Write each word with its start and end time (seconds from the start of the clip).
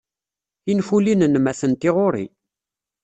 Tinfulin-nnem 0.63 1.45
atenti 1.51 1.91
ɣer-i. 1.95 2.25